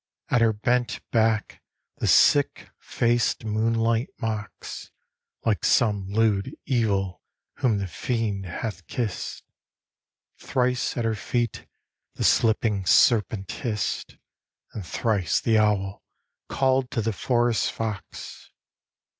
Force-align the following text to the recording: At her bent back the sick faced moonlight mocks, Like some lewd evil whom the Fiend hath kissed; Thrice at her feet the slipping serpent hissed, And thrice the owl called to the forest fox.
At 0.29 0.41
her 0.41 0.51
bent 0.51 0.99
back 1.11 1.61
the 1.97 2.07
sick 2.07 2.71
faced 2.79 3.45
moonlight 3.45 4.09
mocks, 4.19 4.89
Like 5.45 5.63
some 5.63 6.07
lewd 6.09 6.55
evil 6.65 7.21
whom 7.57 7.77
the 7.77 7.85
Fiend 7.85 8.47
hath 8.47 8.87
kissed; 8.87 9.43
Thrice 10.39 10.97
at 10.97 11.05
her 11.05 11.13
feet 11.13 11.67
the 12.15 12.23
slipping 12.23 12.83
serpent 12.83 13.51
hissed, 13.51 14.17
And 14.73 14.83
thrice 14.83 15.39
the 15.39 15.59
owl 15.59 16.01
called 16.49 16.89
to 16.89 17.03
the 17.03 17.13
forest 17.13 17.71
fox. 17.71 18.49